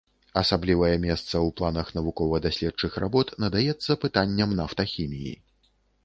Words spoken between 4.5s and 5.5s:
нафтахіміі.